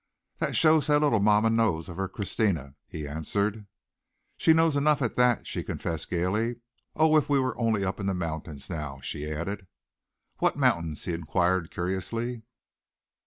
"That 0.39 0.55
shows 0.55 0.87
how 0.87 0.97
little 0.97 1.19
mamma 1.19 1.51
knows 1.51 1.87
of 1.87 1.97
her 1.97 2.07
Christina," 2.09 2.73
he 2.87 3.07
answered. 3.07 3.67
"She 4.35 4.51
knows 4.51 4.75
enough 4.75 4.99
at 5.03 5.15
that," 5.15 5.45
she 5.45 5.61
confessed 5.63 6.09
gaily. 6.09 6.55
"Oh, 6.95 7.15
if 7.17 7.29
we 7.29 7.37
were 7.37 7.55
only 7.55 7.85
up 7.85 7.99
in 7.99 8.07
the 8.07 8.15
mountains 8.15 8.67
now," 8.67 8.99
she 9.01 9.29
added. 9.31 9.67
"What 10.39 10.55
mountains," 10.55 11.05
he 11.05 11.13
inquired 11.13 11.69
curiously. 11.69 12.41